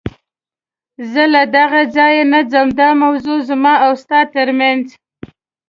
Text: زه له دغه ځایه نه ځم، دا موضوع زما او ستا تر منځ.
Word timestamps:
زه 1.11 1.23
له 1.33 1.41
دغه 1.57 1.81
ځایه 1.95 2.23
نه 2.33 2.41
ځم، 2.51 2.67
دا 2.79 2.89
موضوع 3.03 3.39
زما 3.49 3.73
او 3.85 3.91
ستا 4.03 4.19
تر 4.35 4.49
منځ. 4.59 4.85